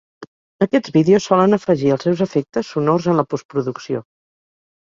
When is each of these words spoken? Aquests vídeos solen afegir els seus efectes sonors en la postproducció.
Aquests 0.65 0.93
vídeos 0.95 1.27
solen 1.31 1.59
afegir 1.59 1.93
els 1.97 2.07
seus 2.09 2.25
efectes 2.27 2.73
sonors 2.77 3.09
en 3.13 3.23
la 3.23 3.29
postproducció. 3.35 4.05